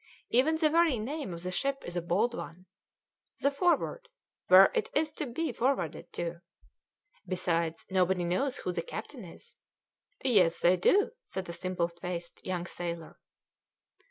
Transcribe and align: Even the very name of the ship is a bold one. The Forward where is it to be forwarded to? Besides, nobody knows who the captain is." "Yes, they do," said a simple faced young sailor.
Even 0.31 0.57
the 0.57 0.71
very 0.71 0.97
name 0.97 1.31
of 1.31 1.43
the 1.43 1.51
ship 1.51 1.83
is 1.85 1.95
a 1.95 2.01
bold 2.01 2.33
one. 2.33 2.65
The 3.41 3.51
Forward 3.51 4.09
where 4.47 4.71
is 4.73 4.87
it 5.11 5.15
to 5.17 5.27
be 5.27 5.53
forwarded 5.53 6.11
to? 6.13 6.41
Besides, 7.27 7.85
nobody 7.87 8.23
knows 8.23 8.57
who 8.57 8.71
the 8.71 8.81
captain 8.81 9.23
is." 9.23 9.57
"Yes, 10.25 10.59
they 10.61 10.75
do," 10.75 11.11
said 11.21 11.47
a 11.49 11.53
simple 11.53 11.87
faced 11.87 12.43
young 12.43 12.65
sailor. 12.65 13.19